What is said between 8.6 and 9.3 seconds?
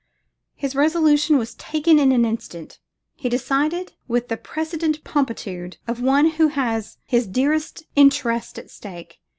stake.